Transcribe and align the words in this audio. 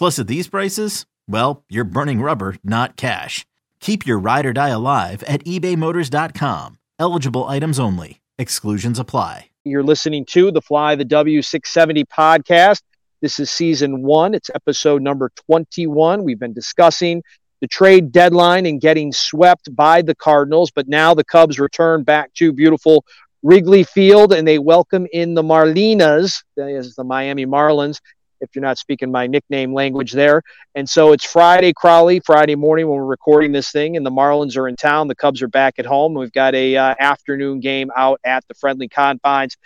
Plus, 0.00 0.18
at 0.18 0.28
these 0.28 0.48
prices, 0.48 1.04
well, 1.28 1.62
you're 1.68 1.84
burning 1.84 2.22
rubber, 2.22 2.56
not 2.64 2.96
cash. 2.96 3.44
Keep 3.80 4.06
your 4.06 4.18
ride 4.18 4.46
or 4.46 4.54
die 4.54 4.70
alive 4.70 5.22
at 5.24 5.44
ebaymotors.com. 5.44 6.78
Eligible 6.98 7.44
items 7.44 7.78
only. 7.78 8.22
Exclusions 8.38 8.98
apply. 8.98 9.50
You're 9.64 9.82
listening 9.82 10.24
to 10.30 10.50
the 10.52 10.62
Fly 10.62 10.94
the 10.94 11.04
W670 11.04 12.06
podcast. 12.06 12.80
This 13.20 13.38
is 13.38 13.50
season 13.50 14.00
one. 14.00 14.32
It's 14.32 14.48
episode 14.54 15.02
number 15.02 15.32
21. 15.50 16.24
We've 16.24 16.40
been 16.40 16.54
discussing 16.54 17.22
the 17.60 17.66
trade 17.66 18.10
deadline 18.10 18.64
and 18.64 18.80
getting 18.80 19.12
swept 19.12 19.68
by 19.76 20.00
the 20.00 20.14
Cardinals, 20.14 20.70
but 20.70 20.88
now 20.88 21.12
the 21.12 21.24
Cubs 21.24 21.60
return 21.60 22.04
back 22.04 22.32
to 22.36 22.54
beautiful 22.54 23.04
Wrigley 23.42 23.82
Field 23.82 24.32
and 24.32 24.48
they 24.48 24.58
welcome 24.58 25.06
in 25.12 25.34
the 25.34 25.42
Marlinas, 25.42 26.42
that 26.56 26.70
is 26.70 26.94
the 26.94 27.04
Miami 27.04 27.44
Marlins, 27.44 28.00
if 28.40 28.50
you're 28.54 28.62
not 28.62 28.78
speaking 28.78 29.10
my 29.10 29.26
nickname 29.26 29.72
language 29.72 30.12
there. 30.12 30.42
And 30.74 30.88
so 30.88 31.12
it's 31.12 31.24
Friday, 31.24 31.72
Crawly, 31.72 32.20
Friday 32.20 32.56
morning 32.56 32.88
when 32.88 32.98
we're 32.98 33.04
recording 33.04 33.52
this 33.52 33.70
thing, 33.70 33.96
and 33.96 34.04
the 34.04 34.10
Marlins 34.10 34.56
are 34.56 34.68
in 34.68 34.76
town. 34.76 35.08
The 35.08 35.14
Cubs 35.14 35.42
are 35.42 35.48
back 35.48 35.78
at 35.78 35.86
home. 35.86 36.14
We've 36.14 36.32
got 36.32 36.54
a 36.54 36.76
uh, 36.76 36.94
afternoon 36.98 37.60
game 37.60 37.90
out 37.96 38.20
at 38.24 38.46
the 38.48 38.54
friendly 38.54 38.88
confines 38.88 39.56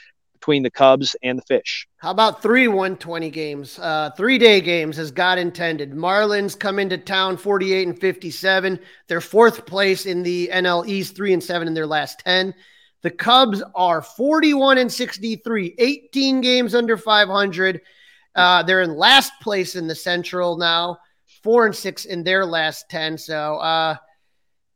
between 0.44 0.62
the 0.62 0.70
Cubs 0.70 1.16
and 1.22 1.38
the 1.38 1.42
Fish. 1.42 1.88
How 1.96 2.10
about 2.10 2.42
three 2.42 2.68
120 2.68 3.30
games, 3.30 3.78
uh, 3.78 4.10
three 4.14 4.36
day 4.36 4.60
games 4.60 4.98
as 4.98 5.10
God 5.10 5.38
intended? 5.38 5.92
Marlins 5.92 6.58
come 6.58 6.78
into 6.78 6.98
town 6.98 7.38
48 7.38 7.88
and 7.88 7.98
57. 7.98 8.78
They're 9.08 9.22
fourth 9.22 9.64
place 9.64 10.04
in 10.04 10.22
the 10.22 10.50
NL 10.52 10.86
East, 10.86 11.16
three 11.16 11.32
and 11.32 11.42
seven 11.42 11.66
in 11.66 11.72
their 11.72 11.86
last 11.86 12.18
10. 12.20 12.54
The 13.00 13.10
Cubs 13.10 13.62
are 13.74 14.02
41 14.02 14.78
and 14.78 14.92
63, 14.92 15.74
18 15.78 16.40
games 16.42 16.74
under 16.74 16.98
500. 16.98 17.80
Uh, 18.34 18.62
they're 18.62 18.82
in 18.82 18.96
last 18.96 19.32
place 19.40 19.76
in 19.76 19.86
the 19.86 19.94
Central 19.94 20.56
now, 20.56 20.98
four 21.42 21.66
and 21.66 21.74
six 21.74 22.04
in 22.04 22.24
their 22.24 22.44
last 22.44 22.88
10. 22.90 23.18
So, 23.18 23.56
uh, 23.56 23.96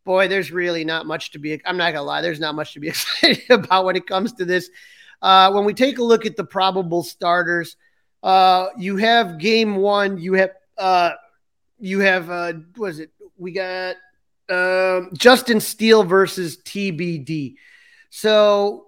boy, 0.05 0.29
there's 0.29 0.53
really 0.53 0.85
not 0.85 1.07
much 1.07 1.33
to 1.33 1.39
be, 1.39 1.61
I'm 1.65 1.77
not 1.77 1.93
to 1.93 2.03
lie, 2.03 2.23
there's 2.23 2.41
not 2.41 2.55
much 2.55 2.75
to 2.75 2.81
be 2.81 2.89
excited 2.95 3.45
about 3.51 3.85
when 3.85 3.97
it 3.97 4.07
comes 4.07 4.33
to 4.35 4.45
this. 4.45 4.71
Uh, 5.21 5.51
when 5.53 5.65
we 5.65 5.75
take 5.75 5.99
a 5.99 6.05
look 6.05 6.27
at 6.27 6.37
the 6.37 6.45
probable 6.45 7.03
starters, 7.03 7.77
uh, 8.23 8.69
you 8.79 8.97
have 8.97 9.39
game 9.39 9.77
one, 9.77 10.19
you 10.19 10.35
have, 10.35 10.51
uh, 10.77 11.11
you 11.79 12.01
have, 12.01 12.31
uh, 12.31 12.53
was 12.77 13.01
it? 13.01 13.11
We 13.37 13.53
got 13.53 13.97
uh, 14.49 15.03
Justin 15.13 15.61
Steele 15.61 16.05
versus 16.05 16.57
TBD. 16.59 17.55
So, 18.11 18.88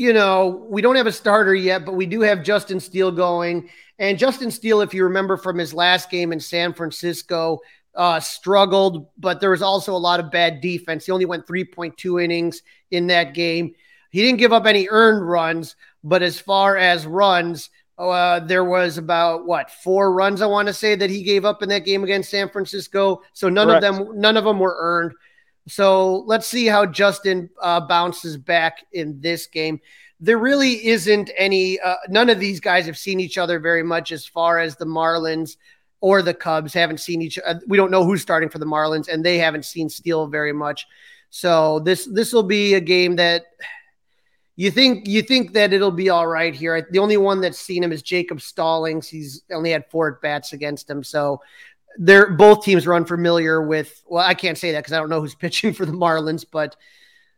you 0.00 0.14
know, 0.14 0.66
we 0.70 0.80
don't 0.80 0.96
have 0.96 1.06
a 1.06 1.12
starter 1.12 1.54
yet, 1.54 1.84
but 1.84 1.92
we 1.92 2.06
do 2.06 2.22
have 2.22 2.42
Justin 2.42 2.80
Steele 2.80 3.10
going. 3.10 3.68
And 3.98 4.18
Justin 4.18 4.50
Steele, 4.50 4.80
if 4.80 4.94
you 4.94 5.04
remember 5.04 5.36
from 5.36 5.58
his 5.58 5.74
last 5.74 6.08
game 6.08 6.32
in 6.32 6.40
San 6.40 6.72
Francisco, 6.72 7.58
uh, 7.94 8.18
struggled, 8.18 9.08
but 9.18 9.42
there 9.42 9.50
was 9.50 9.60
also 9.60 9.94
a 9.94 9.98
lot 9.98 10.18
of 10.18 10.30
bad 10.30 10.62
defense. 10.62 11.04
He 11.04 11.12
only 11.12 11.26
went 11.26 11.46
3.2 11.46 12.24
innings 12.24 12.62
in 12.90 13.08
that 13.08 13.34
game. 13.34 13.74
He 14.08 14.22
didn't 14.22 14.38
give 14.38 14.54
up 14.54 14.64
any 14.64 14.88
earned 14.88 15.28
runs, 15.28 15.76
but 16.02 16.22
as 16.22 16.40
far 16.40 16.78
as 16.78 17.06
runs, 17.06 17.68
uh, 17.98 18.40
there 18.40 18.64
was 18.64 18.96
about 18.96 19.46
what 19.46 19.70
four 19.70 20.14
runs 20.14 20.40
I 20.40 20.46
want 20.46 20.68
to 20.68 20.72
say 20.72 20.94
that 20.94 21.10
he 21.10 21.22
gave 21.22 21.44
up 21.44 21.62
in 21.62 21.68
that 21.68 21.84
game 21.84 22.04
against 22.04 22.30
San 22.30 22.48
Francisco. 22.48 23.20
So 23.34 23.50
none 23.50 23.68
Correct. 23.68 23.84
of 23.84 23.96
them, 23.96 24.18
none 24.18 24.38
of 24.38 24.44
them 24.44 24.60
were 24.60 24.76
earned. 24.78 25.12
So 25.68 26.18
let's 26.26 26.46
see 26.46 26.66
how 26.66 26.86
Justin 26.86 27.50
uh, 27.60 27.80
bounces 27.80 28.36
back 28.36 28.84
in 28.92 29.20
this 29.20 29.46
game 29.46 29.80
there 30.20 30.38
really 30.38 30.86
isn't 30.86 31.30
any, 31.36 31.80
uh, 31.80 31.96
none 32.08 32.28
of 32.28 32.38
these 32.38 32.60
guys 32.60 32.86
have 32.86 32.98
seen 32.98 33.20
each 33.20 33.38
other 33.38 33.58
very 33.58 33.82
much 33.82 34.12
as 34.12 34.26
far 34.26 34.58
as 34.58 34.76
the 34.76 34.84
Marlins 34.84 35.56
or 36.02 36.22
the 36.22 36.34
Cubs 36.34 36.74
haven't 36.74 37.00
seen 37.00 37.22
each 37.22 37.38
uh, 37.44 37.54
We 37.66 37.76
don't 37.76 37.90
know 37.90 38.04
who's 38.04 38.22
starting 38.22 38.48
for 38.48 38.58
the 38.58 38.66
Marlins, 38.66 39.08
and 39.08 39.24
they 39.24 39.38
haven't 39.38 39.64
seen 39.64 39.88
Steele 39.88 40.26
very 40.26 40.52
much. 40.52 40.86
So 41.30 41.80
this 41.80 42.06
this 42.06 42.32
will 42.32 42.42
be 42.42 42.74
a 42.74 42.80
game 42.80 43.16
that 43.16 43.44
you 44.56 44.70
think 44.70 45.06
you 45.06 45.22
think 45.22 45.52
that 45.52 45.72
it'll 45.72 45.90
be 45.90 46.10
all 46.10 46.26
right 46.26 46.54
here. 46.54 46.88
The 46.90 46.98
only 46.98 47.16
one 47.16 47.40
that's 47.40 47.58
seen 47.58 47.84
him 47.84 47.92
is 47.92 48.02
Jacob 48.02 48.40
Stallings. 48.40 49.08
He's 49.08 49.42
only 49.52 49.70
had 49.70 49.90
four 49.90 50.14
at 50.14 50.22
bats 50.22 50.52
against 50.52 50.88
him, 50.88 51.04
so 51.04 51.40
they're 51.98 52.30
both 52.30 52.64
teams 52.64 52.86
are 52.86 52.94
unfamiliar 52.94 53.62
with. 53.62 54.02
Well, 54.06 54.24
I 54.24 54.34
can't 54.34 54.58
say 54.58 54.72
that 54.72 54.80
because 54.80 54.92
I 54.92 54.98
don't 54.98 55.08
know 55.08 55.20
who's 55.20 55.34
pitching 55.36 55.72
for 55.72 55.86
the 55.86 55.92
Marlins, 55.92 56.44
but 56.50 56.76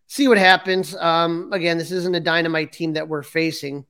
see 0.07 0.29
what 0.29 0.39
happens. 0.39 0.95
Um, 0.97 1.53
again, 1.53 1.79
this 1.79 1.91
isn't 1.91 2.15
a 2.15 2.21
dynamite 2.21 2.73
team 2.73 2.95
that 2.95 3.09
we're 3.09 3.23
facing. 3.23 3.87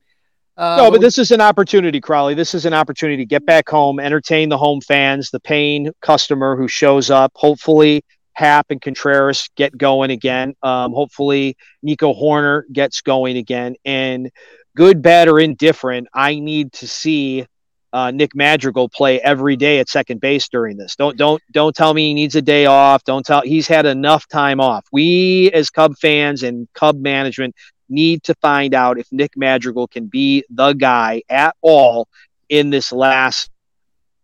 Uh, 0.55 0.77
no, 0.77 0.91
but 0.91 1.01
this 1.01 1.17
is 1.17 1.31
an 1.31 1.41
opportunity, 1.41 1.99
Crawly. 1.99 2.35
This 2.35 2.53
is 2.53 2.65
an 2.65 2.73
opportunity 2.73 3.17
to 3.17 3.25
get 3.25 3.45
back 3.45 3.67
home, 3.67 3.99
entertain 3.99 4.49
the 4.49 4.57
home 4.57 4.81
fans, 4.81 5.31
the 5.31 5.39
paying 5.39 5.91
customer 6.01 6.55
who 6.55 6.67
shows 6.67 7.09
up. 7.09 7.31
Hopefully, 7.35 8.03
Happ 8.33 8.67
and 8.69 8.81
Contreras 8.81 9.49
get 9.55 9.75
going 9.77 10.11
again. 10.11 10.55
Um, 10.61 10.93
hopefully, 10.93 11.57
Nico 11.81 12.13
Hoerner 12.13 12.63
gets 12.71 13.01
going 13.01 13.37
again. 13.37 13.75
And 13.83 14.31
good, 14.75 15.01
bad, 15.01 15.27
or 15.27 15.39
indifferent, 15.39 16.07
I 16.13 16.39
need 16.39 16.73
to 16.73 16.87
see 16.87 17.47
uh, 17.93 18.09
Nick 18.09 18.35
Madrigal 18.35 18.89
play 18.89 19.21
every 19.21 19.55
day 19.55 19.79
at 19.79 19.87
second 19.87 20.19
base 20.19 20.49
during 20.49 20.77
this. 20.77 20.95
Don't 20.95 21.15
don't 21.15 21.41
don't 21.51 21.75
tell 21.75 21.93
me 21.93 22.07
he 22.07 22.13
needs 22.15 22.35
a 22.35 22.41
day 22.41 22.65
off. 22.65 23.03
Don't 23.03 23.25
tell 23.25 23.41
he's 23.41 23.67
had 23.67 23.85
enough 23.85 24.27
time 24.27 24.59
off. 24.59 24.85
We 24.91 25.51
as 25.53 25.69
Cub 25.69 25.95
fans 25.97 26.41
and 26.41 26.67
Cub 26.73 26.99
management 26.99 27.55
need 27.89 28.23
to 28.23 28.33
find 28.35 28.73
out 28.73 28.97
if 28.97 29.07
Nick 29.11 29.37
Madrigal 29.37 29.87
can 29.87 30.07
be 30.07 30.43
the 30.49 30.73
guy 30.73 31.21
at 31.29 31.55
all 31.61 32.07
in 32.49 32.71
this 32.71 32.91
last 32.91 33.51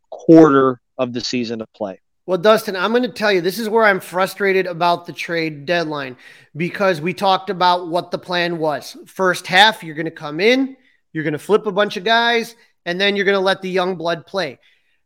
quarter 0.10 0.82
of 0.98 1.14
the 1.14 1.22
season 1.22 1.62
of 1.62 1.72
play. 1.74 2.02
Well, 2.26 2.38
Dustin, 2.38 2.76
I'm 2.76 2.92
going 2.92 3.04
to 3.04 3.10
tell 3.10 3.32
you, 3.32 3.42
this 3.42 3.58
is 3.58 3.70
where 3.70 3.86
I'm 3.86 4.00
frustrated 4.00 4.68
about 4.68 5.06
the 5.06 5.14
trade 5.14 5.66
deadline 5.66 6.16
because 6.56 7.02
we 7.02 7.14
talked 7.14 7.50
about 7.50 7.88
what 7.88 8.12
the 8.12 8.20
plan 8.20 8.60
was. 8.60 8.96
First 9.08 9.48
half, 9.48 9.84
you're 9.84 9.96
going 9.96 10.06
to 10.06 10.12
come 10.12 10.40
in, 10.40 10.78
you're 11.12 11.24
going 11.24 11.34
to 11.34 11.40
flip 11.40 11.66
a 11.66 11.72
bunch 11.72 11.98
of 11.98 12.04
guys, 12.04 12.56
and 12.90 13.00
then 13.00 13.16
you're 13.16 13.26
going 13.26 13.36
to 13.36 13.40
let 13.40 13.62
the 13.62 13.70
young 13.70 13.96
blood 13.96 14.26
play. 14.26 14.58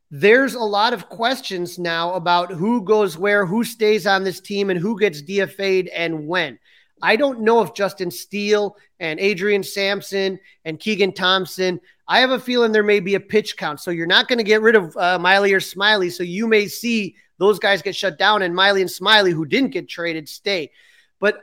There's 0.10 0.54
a 0.54 0.60
lot 0.60 0.94
of 0.94 1.10
questions 1.10 1.78
now 1.78 2.14
about 2.14 2.50
who 2.50 2.82
goes 2.82 3.18
where, 3.18 3.46
who 3.46 3.66
stays 3.66 4.08
on 4.08 4.24
this 4.24 4.40
team, 4.40 4.70
and 4.70 4.80
who 4.80 4.98
gets 4.98 5.22
DFA'd 5.22 5.90
and 5.90 6.26
when. 6.26 6.58
I 7.02 7.18
don't 7.18 7.42
know 7.42 7.62
if 7.62 7.74
Justin 7.74 8.10
Steele 8.10 8.78
and 9.02 9.20
Adrian 9.20 9.64
Sampson 9.64 10.40
and 10.64 10.80
Keegan 10.80 11.12
Thompson. 11.12 11.82
I 12.08 12.22
have 12.22 12.32
a 12.32 12.40
feeling 12.40 12.72
there 12.72 12.84
may 12.84 13.02
be 13.02 13.16
a 13.16 13.20
pitch 13.20 13.58
count. 13.58 13.82
So 13.82 13.92
you're 13.92 14.08
not 14.08 14.30
going 14.30 14.38
to 14.38 14.46
get 14.46 14.62
rid 14.62 14.78
of 14.78 14.96
uh, 14.96 15.20
Miley 15.20 15.52
or 15.52 15.60
Smyly. 15.60 16.10
So 16.10 16.24
you 16.24 16.48
may 16.48 16.68
see 16.68 17.18
those 17.38 17.60
guys 17.60 17.82
get 17.82 17.98
shut 17.98 18.18
down 18.18 18.44
and 18.44 18.56
Miley 18.56 18.80
and 18.80 18.90
Smyly, 18.90 19.34
who 19.34 19.46
didn't 19.46 19.72
get 19.72 19.90
traded, 19.90 20.30
stay. 20.30 20.72
But 21.20 21.42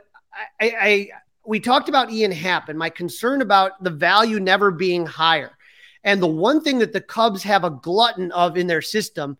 I, 0.58 0.72
I, 0.80 1.08
we 1.44 1.60
talked 1.60 1.90
about 1.90 2.10
Ian 2.10 2.32
Happ 2.32 2.70
and 2.70 2.78
my 2.78 2.88
concern 2.88 3.42
about 3.42 3.84
the 3.84 3.90
value 3.90 4.40
never 4.40 4.70
being 4.70 5.04
higher. 5.04 5.58
And 6.04 6.22
the 6.22 6.26
one 6.26 6.62
thing 6.62 6.78
that 6.78 6.92
the 6.92 7.00
Cubs 7.00 7.42
have 7.42 7.64
a 7.64 7.70
glutton 7.70 8.32
of 8.32 8.56
in 8.56 8.66
their 8.66 8.82
system 8.82 9.36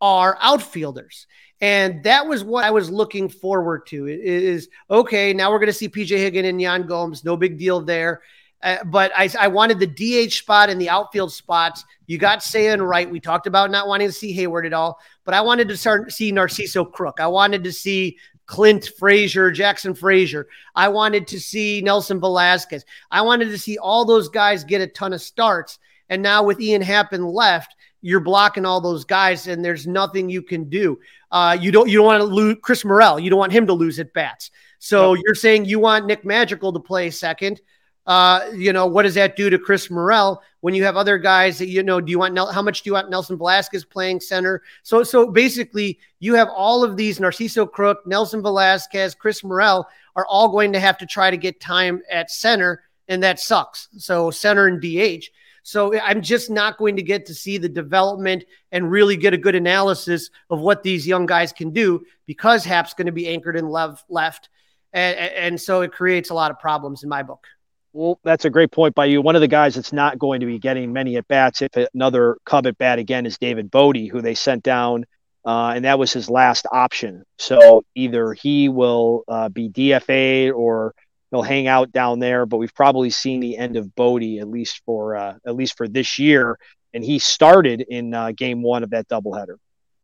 are 0.00 0.38
outfielders. 0.40 1.26
And 1.60 2.02
that 2.02 2.26
was 2.26 2.44
what 2.44 2.64
I 2.64 2.70
was 2.70 2.90
looking 2.90 3.28
forward 3.28 3.86
to 3.86 4.06
is 4.06 4.68
okay, 4.90 5.32
now 5.32 5.50
we're 5.50 5.58
going 5.58 5.68
to 5.68 5.72
see 5.72 5.88
PJ 5.88 6.08
Higgin 6.08 6.44
and 6.44 6.60
Yan 6.60 6.86
Gomes. 6.86 7.24
No 7.24 7.36
big 7.36 7.58
deal 7.58 7.80
there. 7.80 8.22
Uh, 8.62 8.82
but 8.84 9.12
I, 9.14 9.28
I, 9.38 9.48
wanted 9.48 9.78
the 9.78 9.86
DH 10.26 10.32
spot 10.32 10.70
and 10.70 10.80
the 10.80 10.88
outfield 10.88 11.30
spots. 11.30 11.84
You 12.06 12.16
got 12.16 12.38
Seiya 12.38 12.80
right. 12.86 13.10
We 13.10 13.20
talked 13.20 13.46
about 13.46 13.70
not 13.70 13.88
wanting 13.88 14.08
to 14.08 14.12
see 14.12 14.32
Hayward 14.32 14.64
at 14.64 14.72
all, 14.72 14.98
but 15.24 15.34
I 15.34 15.42
wanted 15.42 15.68
to 15.68 15.76
start 15.76 16.10
see 16.12 16.32
Narciso 16.32 16.90
Crook. 16.90 17.20
I 17.20 17.26
wanted 17.26 17.62
to 17.64 17.72
see 17.72 18.16
Clint 18.46 18.90
Frazier, 18.98 19.50
Jackson 19.50 19.94
Frazier. 19.94 20.48
I 20.74 20.88
wanted 20.88 21.26
to 21.28 21.40
see 21.40 21.82
Nelson 21.82 22.20
Velazquez. 22.20 22.86
I 23.10 23.20
wanted 23.20 23.50
to 23.50 23.58
see 23.58 23.76
all 23.76 24.06
those 24.06 24.30
guys 24.30 24.64
get 24.64 24.80
a 24.80 24.86
ton 24.86 25.12
of 25.12 25.20
starts. 25.20 25.78
And 26.08 26.22
now 26.22 26.42
with 26.42 26.60
Ian 26.60 26.82
Happ 26.82 27.12
in 27.12 27.24
left, 27.24 27.74
you're 28.02 28.20
blocking 28.20 28.66
all 28.66 28.80
those 28.80 29.04
guys, 29.04 29.46
and 29.46 29.64
there's 29.64 29.86
nothing 29.86 30.28
you 30.28 30.42
can 30.42 30.68
do. 30.68 30.98
Uh, 31.30 31.56
you 31.58 31.72
don't 31.72 31.88
you 31.88 31.98
don't 31.98 32.06
want 32.06 32.20
to 32.20 32.24
lose 32.24 32.56
Chris 32.62 32.84
Morel. 32.84 33.18
You 33.18 33.30
don't 33.30 33.38
want 33.38 33.52
him 33.52 33.66
to 33.66 33.72
lose 33.72 33.98
at 33.98 34.12
bats. 34.12 34.50
So 34.78 35.14
you're 35.14 35.34
saying 35.34 35.64
you 35.64 35.78
want 35.80 36.04
Nick 36.04 36.26
Magical 36.26 36.70
to 36.70 36.78
play 36.78 37.08
second. 37.10 37.62
Uh, 38.06 38.50
you 38.54 38.70
know, 38.70 38.86
what 38.86 39.04
does 39.04 39.14
that 39.14 39.34
do 39.34 39.48
to 39.48 39.58
Chris 39.58 39.90
Morel 39.90 40.42
when 40.60 40.74
you 40.74 40.84
have 40.84 40.96
other 40.96 41.16
guys 41.16 41.56
that 41.58 41.68
you 41.68 41.82
know? 41.82 42.02
Do 42.02 42.10
you 42.10 42.18
want 42.18 42.36
how 42.36 42.60
much 42.60 42.82
do 42.82 42.90
you 42.90 42.94
want 42.94 43.08
Nelson 43.08 43.38
Velazquez 43.38 43.86
playing 43.86 44.20
center? 44.20 44.62
So, 44.82 45.02
so 45.02 45.30
basically, 45.30 45.98
you 46.20 46.34
have 46.34 46.48
all 46.50 46.84
of 46.84 46.98
these 46.98 47.18
Narciso 47.18 47.70
Crook, 47.70 48.06
Nelson 48.06 48.42
Velazquez, 48.42 49.14
Chris 49.14 49.42
Morel 49.42 49.88
are 50.16 50.26
all 50.26 50.50
going 50.50 50.74
to 50.74 50.80
have 50.80 50.98
to 50.98 51.06
try 51.06 51.30
to 51.30 51.38
get 51.38 51.60
time 51.60 52.02
at 52.10 52.30
center, 52.30 52.82
and 53.08 53.22
that 53.22 53.40
sucks. 53.40 53.88
So, 53.96 54.30
center 54.30 54.66
and 54.66 54.82
DH. 54.82 55.30
So, 55.64 55.98
I'm 55.98 56.22
just 56.22 56.50
not 56.50 56.78
going 56.78 56.94
to 56.96 57.02
get 57.02 57.26
to 57.26 57.34
see 57.34 57.58
the 57.58 57.68
development 57.68 58.44
and 58.70 58.88
really 58.88 59.16
get 59.16 59.34
a 59.34 59.38
good 59.38 59.56
analysis 59.56 60.30
of 60.50 60.60
what 60.60 60.84
these 60.84 61.06
young 61.06 61.26
guys 61.26 61.52
can 61.52 61.70
do 61.72 62.04
because 62.26 62.64
Happ's 62.64 62.94
going 62.94 63.06
to 63.06 63.12
be 63.12 63.26
anchored 63.26 63.56
in 63.56 63.68
left, 63.68 64.04
left, 64.08 64.50
and, 64.92 65.18
and 65.18 65.60
so 65.60 65.82
it 65.82 65.90
creates 65.90 66.30
a 66.30 66.34
lot 66.34 66.52
of 66.52 66.60
problems 66.60 67.02
in 67.02 67.08
my 67.08 67.22
book. 67.22 67.46
Well, 67.94 68.18
that's 68.24 68.44
a 68.44 68.50
great 68.50 68.72
point 68.72 68.94
by 68.94 69.04
you. 69.04 69.22
One 69.22 69.36
of 69.36 69.40
the 69.40 69.48
guys 69.48 69.76
that's 69.76 69.92
not 69.92 70.18
going 70.18 70.40
to 70.40 70.46
be 70.46 70.58
getting 70.58 70.92
many 70.92 71.16
at 71.16 71.28
bats, 71.28 71.62
if 71.62 71.70
another 71.94 72.36
Cub 72.44 72.66
at 72.66 72.76
bat 72.76 72.98
again, 72.98 73.24
is 73.24 73.38
David 73.38 73.70
Bote, 73.70 73.96
who 73.96 74.20
they 74.20 74.34
sent 74.34 74.64
down, 74.64 75.04
uh, 75.44 75.72
and 75.76 75.84
that 75.84 75.98
was 75.98 76.12
his 76.12 76.28
last 76.28 76.66
option. 76.72 77.24
So 77.38 77.84
either 77.94 78.32
he 78.32 78.68
will 78.68 79.22
uh, 79.28 79.48
be 79.48 79.68
DFA 79.68 80.52
or 80.52 80.94
he'll 81.34 81.42
hang 81.42 81.66
out 81.66 81.92
down 81.92 82.18
there. 82.18 82.46
But 82.46 82.58
we've 82.58 82.74
probably 82.74 83.10
seen 83.10 83.40
the 83.40 83.56
end 83.56 83.76
of 83.76 83.94
Bote 83.94 84.22
at 84.22 84.48
least 84.48 84.82
for 84.84 85.16
uh, 85.16 85.34
at 85.46 85.54
least 85.54 85.76
for 85.76 85.88
this 85.88 86.18
year, 86.18 86.58
and 86.92 87.04
he 87.04 87.18
started 87.18 87.82
in 87.82 88.14
uh, 88.14 88.32
Game 88.32 88.62
One 88.62 88.82
of 88.82 88.90
that 88.90 89.08
doubleheader. 89.08 89.56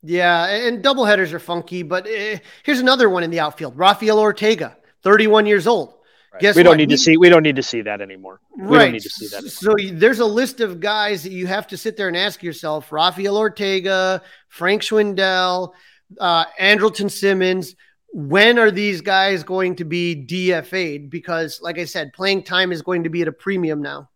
Yeah, 0.03 0.47
and 0.47 0.83
doubleheaders 0.83 1.33
are 1.33 1.39
funky. 1.39 1.83
But 1.83 2.07
uh, 2.07 2.39
here's 2.63 2.81
another 2.81 3.09
one 3.09 3.23
in 3.23 3.31
the 3.31 3.41
outfield: 3.41 3.77
Rafael 3.77 4.19
Ortega, 4.19 4.77
31 5.03 5.47
years 5.47 5.67
old 5.67 5.95
Right. 6.33 6.43
Guess 6.43 6.57
we 6.57 6.63
don't 6.63 6.77
need 6.77 6.91
to 6.91 6.99
see 6.99 7.17
we 7.17 7.29
don't 7.29 7.43
need 7.43 7.57
to 7.57 7.63
see 7.63 7.81
that 7.83 8.01
anymore. 8.01 8.41
We 8.57 8.63
right. 8.63 8.85
don't 8.85 8.93
need 8.93 9.03
to 9.03 9.11
see 9.11 9.27
that. 9.29 9.39
Anymore. 9.39 9.51
So 9.51 9.99
there's 9.99 10.21
a 10.21 10.27
list 10.27 10.61
of 10.61 10.79
guys 10.79 11.25
that 11.25 11.33
you 11.33 11.49
have 11.49 11.67
to 11.69 11.77
sit 11.77 11.97
there 11.97 12.07
and 12.07 12.17
ask 12.17 12.41
yourself: 12.41 12.93
Rafael 12.93 13.37
Ortega, 13.37 14.23
Frank 14.49 14.83
Schwindel, 14.83 15.73
uh, 16.21 16.45
Andrelton 16.61 17.11
Simmons. 17.11 17.75
When 18.13 18.59
are 18.59 18.71
these 18.71 19.01
guys 19.01 19.45
going 19.45 19.77
to 19.77 19.85
be 19.85 20.27
DFA'd? 20.29 21.11
Because, 21.11 21.61
like 21.63 21.79
I 21.79 21.85
said, 21.85 22.13
playing 22.13 22.43
time 22.43 22.73
is 22.73 22.83
going 22.83 23.05
to 23.05 23.11
be 23.11 23.23
at 23.23 23.29
a 23.29 23.33
premium 23.33 23.83
now. 23.83 24.09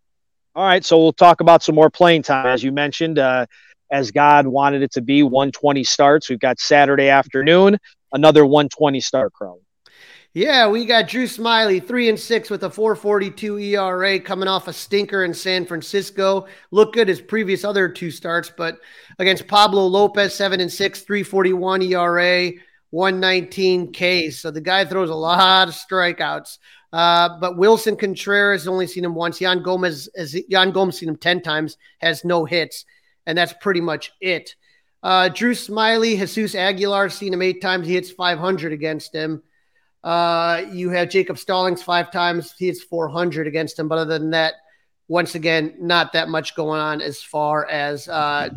All 0.57 0.65
right, 0.65 0.85
so 0.85 0.99
we'll 0.99 1.13
talk 1.13 1.41
about 1.41 1.63
some 1.63 1.75
more 1.75 1.91
playing 1.91 2.23
time, 2.23 2.47
as 2.47 2.63
you 2.63 2.73
mentioned. 2.73 3.19
Uh, 3.19 3.47
as 3.91 4.11
God 4.11 4.47
wanted 4.47 4.83
it 4.83 4.93
to 4.93 5.01
be, 5.01 5.23
120 5.23 5.85
starts. 5.85 6.29
We've 6.29 6.39
got 6.39 6.59
Saturday 6.59 7.09
afternoon, 7.09 7.79
another 8.13 8.45
120 8.45 9.01
start, 9.01 9.33
Crawly. 9.33 9.61
Yeah, 10.33 10.67
we 10.67 10.85
got 10.85 11.07
Drew 11.07 11.27
Smyly, 11.27 11.87
three 11.87 12.09
and 12.09 12.19
six 12.19 12.51
with 12.51 12.65
a 12.65 12.71
442 12.71 13.57
ERA 13.57 14.19
coming 14.19 14.49
off 14.49 14.67
a 14.67 14.73
stinker 14.73 15.25
in 15.25 15.33
San 15.33 15.65
Francisco. 15.65 16.49
Looked 16.73 16.95
good 16.95 17.07
his 17.07 17.21
previous 17.21 17.63
other 17.63 17.89
two 17.89 18.11
starts, 18.11 18.51
but 18.51 18.81
against 19.21 19.47
Pablo 19.47 19.87
Lopez, 19.87 20.35
seven 20.35 20.61
and 20.61 20.73
six, 20.73 21.03
341 21.03 21.83
ERA, 21.83 22.51
119 22.95 23.93
Ks. 23.93 24.39
So 24.39 24.53
the 24.53 24.61
guy 24.61 24.85
throws 24.85 25.11
a 25.11 25.15
lot 25.15 25.67
of 25.67 25.75
strikeouts. 25.75 26.59
Uh, 26.93 27.41
but 27.41 27.57
Willson 27.57 27.99
Contreras 27.99 28.69
only 28.69 28.87
seen 28.87 29.05
him 29.05 29.17
once. 29.17 29.41
Yan 29.41 29.65
Gomes, 29.65 30.07
as 30.17 30.37
Yan 30.49 30.71
Gomes 30.71 30.99
seen 30.99 31.09
him 31.09 31.17
10 31.17 31.43
times, 31.43 31.77
has 31.99 32.25
no 32.25 32.45
hits, 32.45 32.85
and 33.27 33.37
that's 33.37 33.53
pretty 33.61 33.81
much 33.81 34.13
it. 34.21 34.55
Uh, 35.03 35.29
Drew 35.29 35.55
Smyly, 35.55 36.17
Jesus 36.17 36.55
Aguilar, 36.55 37.09
seen 37.09 37.35
him 37.35 37.43
eight 37.43 37.61
times. 37.61 37.89
He 37.89 37.95
hits 37.95 38.13
500 38.13 38.73
against 38.73 39.13
him. 39.13 39.43
Uh, 40.05 40.63
you 40.71 40.91
have 40.91 41.11
Jacob 41.11 41.37
Stallings 41.37 41.83
five 41.83 42.13
times. 42.13 42.55
He 42.57 42.67
hits 42.67 42.85
400 42.85 43.49
against 43.49 43.77
him. 43.77 43.89
But 43.89 43.99
other 43.99 44.19
than 44.21 44.31
that, 44.31 44.55
once 45.09 45.35
again, 45.35 45.75
not 45.81 46.13
that 46.13 46.29
much 46.29 46.55
going 46.55 46.81
on 46.81 47.01
as 47.01 47.21
far 47.21 47.67
as 47.69 48.09
uh, 48.09 48.51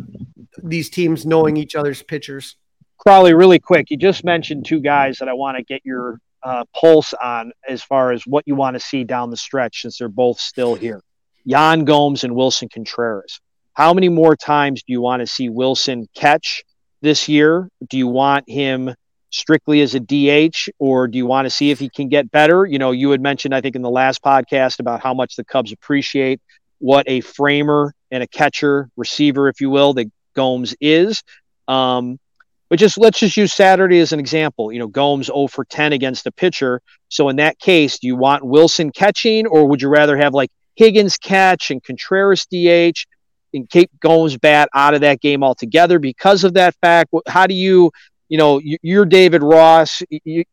these 0.62 0.92
teams 0.92 1.26
knowing 1.26 1.58
each 1.58 1.76
other's 1.76 2.04
pitchers. 2.04 2.56
Crawly, 2.98 3.34
really 3.34 3.60
quick, 3.60 3.90
you 3.90 3.98
just 3.98 4.24
mentioned 4.24 4.66
two 4.66 4.80
guys 4.80 5.20
that 5.20 5.30
I 5.30 5.34
want 5.34 5.58
to 5.58 5.64
get 5.64 5.82
your 5.86 6.20
uh, 6.44 6.66
pulse 6.76 7.14
on 7.14 7.52
as 7.68 7.84
far 7.84 8.12
as 8.12 8.24
what 8.24 8.44
you 8.48 8.56
want 8.56 8.76
to 8.76 8.80
see 8.80 9.04
down 9.04 9.30
the 9.30 9.38
stretch 9.38 9.82
since 9.82 9.98
they're 9.98 10.10
both 10.10 10.40
still 10.40 10.76
here. 10.76 11.02
Yan 11.46 11.86
Gomes 11.86 12.24
and 12.24 12.34
Willson 12.34 12.70
Contreras. 12.70 13.40
How 13.74 13.94
many 13.94 14.10
more 14.10 14.36
times 14.36 14.84
do 14.84 14.92
you 14.92 15.02
want 15.02 15.22
to 15.22 15.28
see 15.28 15.50
Willson 15.50 16.08
catch 16.16 16.64
this 17.02 17.30
year? 17.30 17.70
Do 17.88 17.98
you 17.98 18.08
want 18.08 18.50
him 18.50 18.94
strictly 19.30 19.82
as 19.82 19.94
a 19.94 20.00
DH, 20.00 20.70
or 20.80 21.08
do 21.08 21.18
you 21.18 21.26
want 21.26 21.46
to 21.46 21.50
see 21.50 21.70
if 21.72 21.80
he 21.80 21.90
can 21.90 22.10
get 22.10 22.32
better? 22.32 22.66
You 22.66 22.80
know, 22.80 22.92
you 22.92 23.12
had 23.12 23.22
mentioned, 23.22 23.54
I 23.54 23.62
think, 23.62 23.76
in 23.76 23.82
the 23.82 23.90
last 23.90 24.22
podcast 24.24 24.80
about 24.80 25.02
how 25.02 25.14
much 25.14 25.36
the 25.36 25.46
Cubs 25.46 25.72
appreciate 25.72 26.42
what 26.80 27.06
a 27.08 27.22
framer 27.22 27.94
and 28.12 28.24
a 28.24 28.28
catcher, 28.28 28.90
receiver, 28.96 29.48
if 29.48 29.62
you 29.62 29.70
will, 29.70 29.94
that 29.94 30.12
Gomes 30.34 30.76
is. 30.80 31.24
Um, 31.68 32.20
but 32.70 32.80
just 32.80 32.98
let's 32.98 33.20
just 33.20 33.38
use 33.38 33.54
Saturday 33.54 34.00
as 34.00 34.12
an 34.12 34.20
example. 34.20 34.72
You 34.72 34.80
know, 34.80 34.88
Gomes 34.88 35.28
0 35.28 35.48
for 35.48 35.66
10 35.66 35.94
against 35.94 36.28
a 36.28 36.32
pitcher. 36.32 36.82
So 37.10 37.30
in 37.30 37.38
that 37.38 37.60
case, 37.60 38.00
do 38.00 38.08
you 38.08 38.16
want 38.16 38.44
Willson 38.44 38.94
catching, 38.94 39.48
or 39.48 39.68
would 39.68 39.82
you 39.82 39.90
rather 39.90 40.18
have 40.18 40.34
like 40.34 40.50
Higgins 40.76 41.18
catch 41.18 41.72
and 41.72 41.84
Contreras 41.84 42.46
DH 42.46 43.06
and 43.54 43.70
keep 43.70 43.90
Gomes 44.00 44.38
bat 44.38 44.70
out 44.76 44.94
of 44.94 45.02
that 45.02 45.22
game 45.22 45.44
altogether 45.44 46.00
because 46.00 46.44
of 46.44 46.54
that 46.56 46.76
fact? 46.82 47.14
How 47.28 47.48
do 47.48 47.54
you 47.54 47.92
you 48.30 48.38
know 48.38 48.60
you're 48.64 49.06
David 49.06 49.44
Ross. 49.44 50.02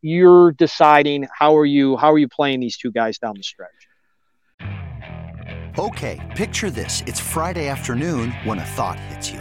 You're 0.02 0.52
deciding 0.52 1.26
how 1.37 1.56
are 1.56 1.66
you 1.66 1.97
how 1.97 2.12
are 2.12 2.18
you 2.18 2.28
playing 2.28 2.61
these 2.61 2.76
two 2.76 2.92
guys 2.92 3.18
down 3.18 3.35
the 3.37 3.42
stretch. 3.42 3.71
Okay, 5.76 6.21
picture 6.37 6.71
this: 6.71 7.02
it's 7.06 7.18
Friday 7.18 7.68
afternoon 7.68 8.33
when 8.44 8.61
a 8.61 8.64
thought 8.64 8.99
hits 9.00 9.30
you. 9.30 9.40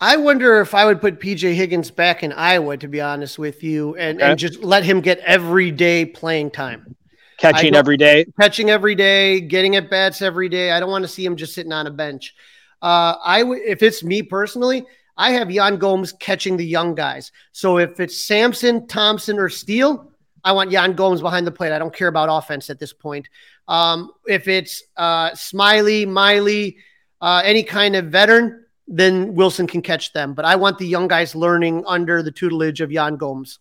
I 0.00 0.16
wonder 0.16 0.60
if 0.60 0.74
I 0.74 0.84
would 0.84 1.00
put 1.00 1.20
PJ 1.20 1.54
Higgins 1.54 1.90
back 1.90 2.22
in 2.22 2.32
Iowa, 2.32 2.76
to 2.76 2.88
be 2.88 3.00
honest 3.00 3.38
with 3.38 3.62
you, 3.62 3.94
and, 3.96 4.18
okay. 4.18 4.30
and 4.30 4.38
just 4.38 4.62
let 4.62 4.84
him 4.84 5.00
get 5.00 5.18
every 5.20 5.70
day 5.70 6.04
playing 6.04 6.50
time. 6.50 6.96
Catching 7.38 7.74
every 7.74 7.96
day? 7.96 8.26
Catching 8.40 8.70
every 8.70 8.94
day, 8.94 9.40
getting 9.40 9.76
at 9.76 9.90
bats 9.90 10.22
every 10.22 10.48
day. 10.48 10.72
I 10.72 10.80
don't 10.80 10.90
want 10.90 11.02
to 11.02 11.08
see 11.08 11.24
him 11.24 11.36
just 11.36 11.54
sitting 11.54 11.72
on 11.72 11.86
a 11.86 11.90
bench. 11.90 12.34
Uh, 12.82 13.16
I 13.24 13.40
w- 13.40 13.62
if 13.64 13.82
it's 13.82 14.02
me 14.02 14.22
personally, 14.22 14.84
I 15.16 15.30
have 15.32 15.50
Yan 15.50 15.76
Gomes 15.76 16.12
catching 16.12 16.56
the 16.56 16.66
young 16.66 16.94
guys. 16.94 17.32
So 17.52 17.78
if 17.78 18.00
it's 18.00 18.24
Sampson, 18.24 18.86
Thompson, 18.86 19.38
or 19.38 19.48
Steele, 19.48 20.12
I 20.44 20.52
want 20.52 20.70
Yan 20.70 20.94
Gomes 20.94 21.22
behind 21.22 21.46
the 21.46 21.52
plate. 21.52 21.72
I 21.72 21.78
don't 21.78 21.94
care 21.94 22.08
about 22.08 22.28
offense 22.30 22.68
at 22.68 22.78
this 22.78 22.92
point. 22.92 23.28
Um, 23.66 24.10
if 24.26 24.48
it's 24.48 24.82
uh, 24.96 25.30
Smyly, 25.30 26.06
Miley, 26.06 26.76
uh, 27.20 27.42
any 27.44 27.62
kind 27.62 27.96
of 27.96 28.06
veteran, 28.06 28.63
then 28.86 29.34
Willson 29.34 29.68
can 29.68 29.82
catch 29.82 30.12
them. 30.12 30.34
But 30.34 30.44
I 30.44 30.56
want 30.56 30.78
the 30.78 30.86
young 30.86 31.08
guys 31.08 31.34
learning 31.34 31.84
under 31.86 32.22
the 32.22 32.30
tutelage 32.30 32.80
of 32.80 32.92
Yan 32.92 33.16
Gomes. 33.16 33.58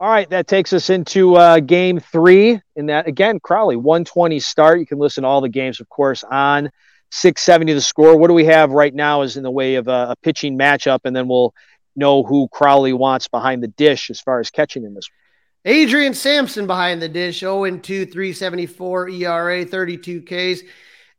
All 0.00 0.10
right, 0.10 0.28
that 0.30 0.48
takes 0.48 0.72
us 0.72 0.90
into 0.90 1.36
uh, 1.36 1.60
game 1.60 2.00
three. 2.00 2.60
In 2.76 2.86
that, 2.86 3.06
again, 3.06 3.38
Crawly, 3.40 3.76
120 3.76 4.40
start. 4.40 4.80
You 4.80 4.86
can 4.86 4.98
listen 4.98 5.22
to 5.22 5.28
all 5.28 5.40
the 5.40 5.48
games, 5.48 5.80
of 5.80 5.88
course, 5.88 6.24
on 6.24 6.70
670 7.12 7.72
the 7.72 7.80
score. 7.80 8.16
What 8.16 8.28
do 8.28 8.34
we 8.34 8.44
have 8.46 8.72
right 8.72 8.92
now 8.92 9.22
is 9.22 9.36
in 9.36 9.44
the 9.44 9.50
way 9.50 9.76
of 9.76 9.88
a, 9.88 10.08
a 10.10 10.16
pitching 10.22 10.58
matchup, 10.58 11.00
and 11.04 11.14
then 11.14 11.28
we'll 11.28 11.54
know 11.96 12.24
who 12.24 12.48
Crawly 12.48 12.92
wants 12.92 13.28
behind 13.28 13.62
the 13.62 13.68
dish 13.68 14.10
as 14.10 14.20
far 14.20 14.40
as 14.40 14.50
catching 14.50 14.84
in 14.84 14.94
this 14.94 15.08
one. 15.08 15.72
Adrian 15.72 16.12
Sampson 16.12 16.66
behind 16.66 17.00
the 17.00 17.08
dish, 17.08 17.40
0 17.40 17.78
2, 17.78 18.06
374 18.06 19.08
ERA, 19.08 19.64
32 19.64 20.22
Ks. 20.22 20.62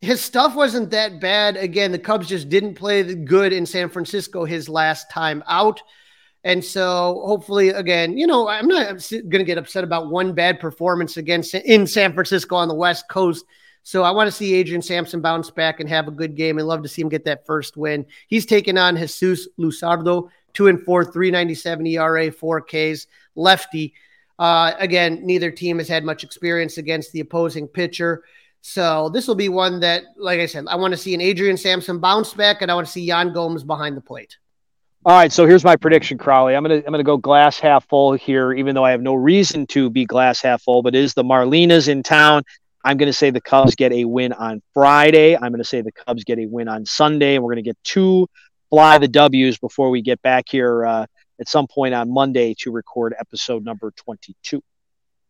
His 0.05 0.21
stuff 0.21 0.53
wasn't 0.55 0.91
that 0.91 1.19
bad. 1.19 1.57
Again, 1.57 1.91
the 1.91 1.97
Cubs 1.97 2.27
just 2.27 2.47
didn't 2.47 2.75
play 2.75 3.15
good 3.15 3.51
in 3.51 3.65
San 3.65 3.89
Francisco 3.89 4.45
his 4.45 4.69
last 4.69 5.09
time 5.09 5.43
out. 5.47 5.81
And 6.43 6.63
so 6.63 7.24
hopefully, 7.25 7.69
again, 7.69 8.15
you 8.15 8.27
know, 8.27 8.47
I'm 8.47 8.67
not 8.67 9.09
going 9.09 9.29
to 9.31 9.43
get 9.43 9.57
upset 9.57 9.83
about 9.83 10.12
one 10.12 10.33
bad 10.33 10.59
performance 10.59 11.17
against 11.17 11.55
in 11.55 11.88
San 11.88 12.13
Francisco 12.13 12.55
on 12.55 12.67
the 12.67 12.75
West 12.75 13.09
Coast. 13.09 13.45
So 13.81 14.03
I 14.03 14.12
want 14.12 14.27
to 14.27 14.31
see 14.31 14.53
Adrian 14.53 14.83
Sampson 14.83 15.21
bounce 15.21 15.50
back 15.50 15.79
and 15.79 15.89
have 15.89 16.07
a 16.07 16.12
good 16.12 16.35
game 16.35 16.59
and 16.59 16.67
love 16.67 16.83
to 16.83 16.89
see 16.89 17.01
him 17.01 17.09
get 17.09 17.25
that 17.25 17.43
first 17.47 17.75
win. 17.75 18.05
He's 18.27 18.45
taking 18.45 18.77
on 18.77 18.95
Jesus 18.95 19.47
Luzardo, 19.57 20.29
two 20.53 20.67
and 20.67 20.79
four, 20.79 21.03
397 21.03 21.88
ERA, 21.88 22.31
four 22.31 22.62
Ks, 22.62 23.07
lefty. 23.33 23.95
Uh, 24.38 24.74
again, 24.77 25.25
neither 25.25 25.50
team 25.50 25.79
has 25.79 25.88
had 25.88 26.03
much 26.03 26.24
experience 26.24 26.77
against 26.77 27.12
the 27.12 27.21
opposing 27.21 27.67
pitcher. 27.67 28.24
So 28.67 29.10
this 29.10 29.27
will 29.27 29.36
be 29.36 29.48
one 29.48 29.81
that, 29.81 30.05
like 30.17 30.39
I 30.39 30.48
said, 30.48 30.65
I 30.67 30.75
want 30.75 30.91
to 30.91 30.98
see 30.98 31.13
an 31.13 31.22
Adrian 31.22 31.55
Sampson 31.55 32.00
bounce 32.00 32.34
back 32.34 32.63
and 32.63 32.72
I 32.72 32.74
want 32.74 32.88
to 32.88 32.91
see 32.91 33.03
Yan 33.03 33.31
Gomes 33.31 33.63
behind 33.63 33.95
the 33.95 34.01
plate. 34.01 34.39
All 35.05 35.13
right, 35.15 35.31
so 35.31 35.45
here's 35.45 35.63
my 35.63 35.75
prediction, 35.75 36.17
Crawly. 36.17 36.55
I'm 36.55 36.63
gonna 36.63 36.77
I'm 36.77 36.91
gonna 36.91 37.03
go 37.03 37.15
glass 37.15 37.60
half 37.60 37.88
full 37.88 38.13
here, 38.13 38.53
even 38.53 38.74
though 38.74 38.84
I 38.84 38.89
have 38.89 39.03
no 39.03 39.13
reason 39.13 39.67
to 39.67 39.91
be 39.91 40.03
glass 40.03 40.41
half 40.41 40.63
full. 40.63 40.81
But 40.81 40.95
is 40.95 41.13
the 41.13 41.24
Marlinas 41.24 41.88
in 41.88 42.01
town? 42.01 42.41
I'm 42.84 42.98
gonna 42.98 43.13
say 43.13 43.29
the 43.29 43.39
Cubs 43.39 43.75
get 43.75 43.91
a 43.93 44.03
win 44.05 44.34
on 44.34 44.63
Friday. 44.74 45.36
I'm 45.36 45.51
gonna 45.51 45.63
say 45.63 45.81
the 45.81 45.91
Cubs 45.91 46.24
get 46.24 46.39
a 46.39 46.48
win 46.48 46.67
on 46.67 46.88
Sunday, 46.88 47.36
and 47.36 47.43
we're 47.43 47.51
gonna 47.51 47.62
get 47.62 47.77
two 47.84 48.27
fly 48.72 48.98
the 48.98 49.07
W's 49.07 49.60
before 49.60 49.91
we 49.91 50.01
get 50.01 50.19
back 50.24 50.45
here 50.50 50.88
uh, 50.88 51.05
at 51.39 51.48
some 51.48 51.67
point 51.67 51.93
on 51.93 52.12
Monday 52.12 52.55
to 52.62 52.72
record 52.72 53.13
episode 53.19 53.63
number 53.63 53.91
22. 53.91 54.60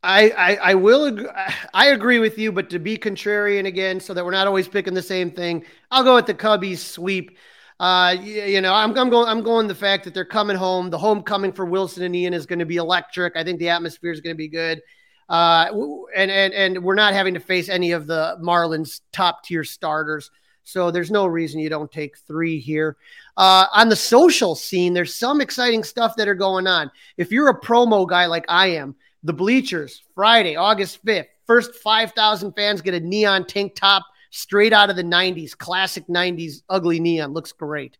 I, 0.06 0.30
I, 0.38 0.56
I 0.56 0.74
will 0.76 1.28
I 1.74 1.88
agree 1.88 2.20
with 2.20 2.38
you, 2.38 2.52
but 2.52 2.70
to 2.70 2.80
be 2.80 2.98
contrarian 2.98 3.66
again, 3.66 4.00
so 4.00 4.14
that 4.14 4.24
we're 4.24 4.32
not 4.32 4.48
always 4.48 4.68
picking 4.68 4.94
the 4.94 5.02
same 5.02 5.32
thing, 5.32 5.66
I'll 5.90 6.04
go 6.04 6.16
with 6.16 6.28
the 6.28 6.34
Cubbies 6.34 6.78
sweep. 6.78 7.38
Uh, 7.80 8.16
you, 8.22 8.44
you 8.44 8.62
know, 8.62 8.74
I'm, 8.74 8.98
I'm 8.98 9.10
going. 9.10 9.28
I'm 9.28 9.42
going 9.42 9.68
the 9.68 9.76
fact 9.76 10.06
that 10.06 10.14
they're 10.14 10.24
coming 10.24 10.56
home. 10.56 10.90
The 10.90 10.98
homecoming 10.98 11.52
for 11.52 11.66
Willson 11.66 12.04
and 12.04 12.16
Ian 12.16 12.34
is 12.34 12.46
going 12.46 12.60
to 12.60 12.66
be 12.66 12.78
electric. 12.78 13.36
I 13.36 13.44
think 13.44 13.60
the 13.60 13.70
atmosphere 13.70 14.12
is 14.12 14.22
going 14.22 14.36
to 14.36 14.38
be 14.38 14.48
good. 14.48 14.82
Uh, 15.28 15.68
and 16.16 16.32
and 16.32 16.54
and 16.54 16.84
we're 16.84 16.96
not 16.96 17.14
having 17.14 17.34
to 17.34 17.40
face 17.40 17.68
any 17.68 17.92
of 17.92 18.08
the 18.08 18.38
Marlins 18.42 19.02
top 19.12 19.44
tier 19.44 19.64
starters. 19.64 20.30
So 20.64 20.90
there's 20.90 21.12
no 21.12 21.26
reason 21.26 21.60
you 21.60 21.70
don't 21.70 21.92
take 21.92 22.18
three 22.18 22.60
here. 22.60 22.98
Uh, 23.38 23.68
on 23.74 23.90
the 23.90 23.96
social 23.96 24.56
scene, 24.56 24.94
there's 24.94 25.14
some 25.14 25.42
exciting 25.42 25.84
stuff 25.84 26.16
that 26.16 26.28
are 26.28 26.36
going 26.36 26.68
on. 26.68 26.90
If 27.18 27.32
you're 27.32 27.50
a 27.50 27.60
promo 27.60 28.08
guy 28.08 28.26
like 28.26 28.46
I 28.48 28.68
am, 28.68 28.96
the 29.26 29.34
bleachers 29.34 30.04
Friday, 30.14 30.56
August 30.56 31.04
5th, 31.06 31.26
first 31.48 31.76
5,000 31.76 32.54
fans 32.54 32.82
get 32.82 32.94
a 32.94 33.00
neon 33.00 33.46
tank 33.46 33.76
top 33.76 34.06
straight 34.30 34.72
out 34.72 34.90
of 34.90 34.96
the 34.96 35.04
90s, 35.04 35.58
classic 35.58 36.06
90s 36.08 36.62
ugly 36.70 37.00
neon. 37.00 37.34
Looks 37.34 37.52
great. 37.52 37.98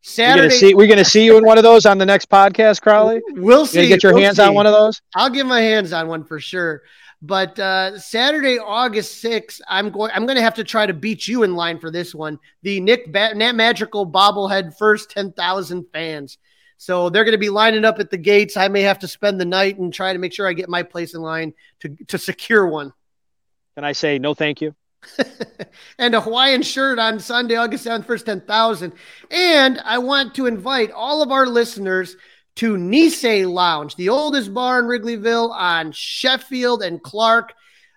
Saturday, 0.00 0.40
we're 0.40 0.48
gonna 0.48 0.58
see, 0.58 0.74
we're 0.74 0.86
gonna 0.86 1.04
see 1.04 1.24
you 1.24 1.36
in 1.36 1.44
one 1.44 1.58
of 1.58 1.64
those 1.64 1.84
on 1.84 1.98
the 1.98 2.06
next 2.06 2.30
podcast, 2.30 2.80
Crawly. 2.80 3.20
We'll 3.32 3.66
see. 3.66 3.88
get 3.88 4.02
your 4.02 4.14
we'll 4.14 4.22
hands 4.22 4.36
see. 4.36 4.44
on 4.44 4.54
one 4.54 4.66
of 4.66 4.72
those. 4.72 5.02
I'll 5.14 5.30
get 5.30 5.46
my 5.46 5.60
hands 5.60 5.92
on 5.92 6.08
one 6.08 6.24
for 6.24 6.38
sure. 6.38 6.82
But 7.22 7.58
uh, 7.58 7.98
Saturday, 7.98 8.58
August 8.58 9.22
6th, 9.24 9.60
I'm 9.66 9.90
going. 9.90 10.12
I'm 10.14 10.26
going 10.26 10.36
to 10.36 10.42
have 10.42 10.54
to 10.54 10.64
try 10.64 10.86
to 10.86 10.94
beat 10.94 11.26
you 11.26 11.42
in 11.42 11.56
line 11.56 11.80
for 11.80 11.90
this 11.90 12.14
one. 12.14 12.38
The 12.62 12.78
Nick 12.80 13.12
ba- 13.12 13.34
Nat 13.34 13.52
Magical 13.52 14.06
bobblehead 14.06 14.76
first 14.76 15.10
10,000 15.10 15.86
fans. 15.92 16.38
So 16.78 17.08
they're 17.08 17.24
going 17.24 17.32
to 17.32 17.38
be 17.38 17.48
lining 17.48 17.84
up 17.84 17.98
at 17.98 18.10
the 18.10 18.18
gates. 18.18 18.56
I 18.56 18.68
may 18.68 18.82
have 18.82 18.98
to 19.00 19.08
spend 19.08 19.40
the 19.40 19.44
night 19.44 19.78
and 19.78 19.92
try 19.92 20.12
to 20.12 20.18
make 20.18 20.32
sure 20.32 20.46
I 20.46 20.52
get 20.52 20.68
my 20.68 20.82
place 20.82 21.14
in 21.14 21.22
line 21.22 21.54
to 21.80 21.96
to 22.08 22.18
secure 22.18 22.66
one. 22.66 22.92
Can 23.74 23.84
I 23.84 23.92
say 23.92 24.18
no, 24.18 24.34
thank 24.34 24.60
you? 24.60 24.74
and 25.98 26.14
a 26.14 26.20
Hawaiian 26.20 26.62
shirt 26.62 26.98
on 26.98 27.20
Sunday, 27.20 27.56
August 27.56 27.86
7th, 27.86 28.06
first 28.06 28.26
10,000. 28.26 28.92
And 29.30 29.80
I 29.84 29.98
want 29.98 30.34
to 30.34 30.46
invite 30.46 30.90
all 30.90 31.22
of 31.22 31.30
our 31.30 31.46
listeners 31.46 32.16
to 32.56 32.76
Nisei 32.76 33.50
Lounge, 33.50 33.96
the 33.96 34.08
oldest 34.08 34.52
bar 34.52 34.80
in 34.80 34.86
Wrigleyville 34.86 35.50
on 35.50 35.92
Sheffield 35.92 36.82
and 36.82 37.02
Clark. 37.02 37.52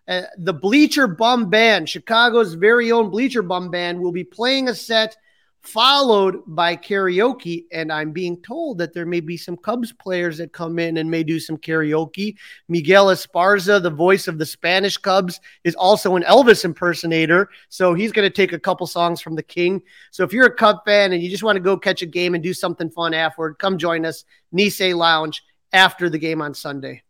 Uh, 0.07 0.23
the 0.37 0.53
Bleacher 0.53 1.07
Bum 1.07 1.49
Band, 1.49 1.87
Chicago's 1.87 2.55
very 2.55 2.91
own 2.91 3.09
Bleacher 3.09 3.43
Bum 3.43 3.69
Band, 3.69 3.99
will 3.99 4.11
be 4.11 4.23
playing 4.23 4.67
a 4.67 4.75
set 4.75 5.15
followed 5.61 6.41
by 6.47 6.75
karaoke. 6.75 7.65
And 7.71 7.91
I'm 7.91 8.11
being 8.11 8.41
told 8.41 8.77
that 8.77 8.93
there 8.93 9.05
may 9.05 9.19
be 9.19 9.37
some 9.37 9.57
Cubs 9.57 9.91
players 9.91 10.37
that 10.37 10.53
come 10.53 10.79
in 10.79 10.97
and 10.97 11.09
may 11.09 11.23
do 11.23 11.39
some 11.39 11.57
karaoke. 11.57 12.35
Miguel 12.67 13.07
Esparza, 13.07 13.81
the 13.81 13.89
voice 13.89 14.27
of 14.27 14.37
the 14.37 14.45
Spanish 14.45 14.97
Cubs, 14.97 15.39
is 15.63 15.75
also 15.75 16.15
an 16.15 16.23
Elvis 16.23 16.65
impersonator. 16.65 17.49
So 17.69 17.93
he's 17.93 18.11
going 18.11 18.27
to 18.27 18.33
take 18.33 18.53
a 18.53 18.59
couple 18.59 18.87
songs 18.87 19.21
from 19.21 19.35
the 19.35 19.43
King. 19.43 19.81
So 20.11 20.23
if 20.23 20.33
you're 20.33 20.47
a 20.47 20.55
Cub 20.55 20.77
fan 20.85 21.13
and 21.13 21.21
you 21.21 21.29
just 21.29 21.43
want 21.43 21.57
to 21.57 21.61
go 21.61 21.77
catch 21.77 22.01
a 22.01 22.07
game 22.07 22.35
and 22.35 22.43
do 22.43 22.53
something 22.53 22.89
fun 22.89 23.13
afterward, 23.13 23.59
come 23.59 23.77
join 23.77 24.05
us, 24.05 24.25
Nisei 24.53 24.95
Lounge, 24.95 25.43
after 25.73 26.09
the 26.09 26.17
game 26.17 26.41
on 26.41 26.53
Sunday. 26.53 27.03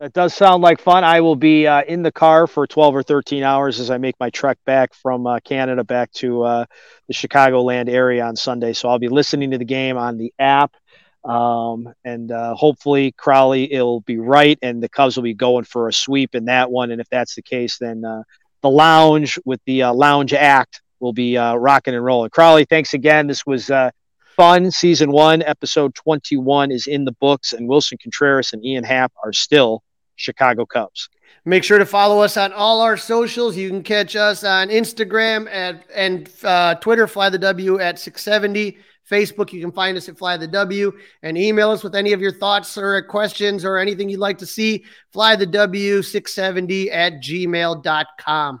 That 0.00 0.12
does 0.12 0.34
sound 0.34 0.60
like 0.62 0.80
fun. 0.80 1.04
I 1.04 1.20
will 1.20 1.36
be 1.36 1.68
uh, 1.68 1.82
in 1.82 2.02
the 2.02 2.10
car 2.10 2.48
for 2.48 2.66
12 2.66 2.96
or 2.96 3.02
13 3.04 3.44
hours 3.44 3.78
as 3.78 3.90
I 3.90 3.98
make 3.98 4.16
my 4.18 4.28
trek 4.30 4.58
back 4.66 4.92
from 4.92 5.24
uh, 5.26 5.38
Canada 5.44 5.84
back 5.84 6.10
to 6.14 6.42
uh, 6.42 6.64
the 7.06 7.14
Chicagoland 7.14 7.88
area 7.88 8.24
on 8.24 8.34
Sunday. 8.34 8.72
So 8.72 8.88
I'll 8.88 8.98
be 8.98 9.08
listening 9.08 9.52
to 9.52 9.58
the 9.58 9.64
game 9.64 9.96
on 9.96 10.18
the 10.18 10.34
app. 10.38 10.74
Um, 11.24 11.94
and 12.04 12.30
uh, 12.30 12.54
hopefully 12.54 13.12
Crawly 13.12 13.68
will 13.72 14.00
be 14.00 14.18
right 14.18 14.58
and 14.60 14.82
the 14.82 14.88
Cubs 14.88 15.16
will 15.16 15.22
be 15.22 15.32
going 15.32 15.64
for 15.64 15.88
a 15.88 15.92
sweep 15.92 16.34
in 16.34 16.46
that 16.46 16.70
one. 16.70 16.90
And 16.90 17.00
if 17.00 17.08
that's 17.08 17.36
the 17.36 17.42
case, 17.42 17.78
then 17.78 18.04
uh, 18.04 18.24
the 18.62 18.70
lounge 18.70 19.38
with 19.44 19.60
the 19.64 19.84
uh, 19.84 19.94
lounge 19.94 20.34
act 20.34 20.82
will 20.98 21.12
be 21.12 21.36
rocking 21.36 21.94
and 21.94 22.04
rolling. 22.04 22.30
Crawly, 22.30 22.64
thanks 22.64 22.94
again. 22.94 23.28
This 23.28 23.46
was 23.46 23.70
fun. 24.36 24.70
Season 24.70 25.10
one, 25.10 25.42
episode 25.42 25.94
21 25.94 26.70
is 26.70 26.86
in 26.86 27.04
the 27.04 27.12
books, 27.12 27.52
and 27.52 27.68
Willson 27.68 27.98
Contreras 28.00 28.52
and 28.52 28.64
Ian 28.64 28.84
Happ 28.84 29.12
are 29.24 29.32
still 29.32 29.82
Chicago 30.16 30.66
Cubs. 30.66 31.08
Make 31.44 31.64
sure 31.64 31.78
to 31.78 31.86
follow 31.86 32.22
us 32.22 32.36
on 32.36 32.52
all 32.52 32.80
our 32.80 32.96
socials. 32.96 33.56
You 33.56 33.68
can 33.68 33.82
catch 33.82 34.16
us 34.16 34.44
on 34.44 34.68
Instagram 34.68 35.46
at, 35.52 35.84
and 35.94 36.30
uh, 36.42 36.76
Twitter, 36.76 37.06
Fly 37.06 37.28
the 37.28 37.38
W 37.38 37.78
at 37.78 37.98
670. 37.98 38.78
Facebook, 39.10 39.52
you 39.52 39.60
can 39.60 39.70
find 39.70 39.98
us 39.98 40.08
at 40.08 40.16
Fly 40.16 40.38
the 40.38 40.48
W 40.48 40.90
and 41.22 41.36
email 41.36 41.70
us 41.70 41.84
with 41.84 41.94
any 41.94 42.14
of 42.14 42.22
your 42.22 42.32
thoughts 42.32 42.78
or 42.78 43.02
questions 43.02 43.62
or 43.62 43.76
anything 43.76 44.08
you'd 44.08 44.20
like 44.20 44.38
to 44.38 44.46
see. 44.46 44.84
Fly 45.12 45.36
the 45.36 45.46
W670 45.46 46.90
at 46.90 47.14
gmail.com. 47.22 48.60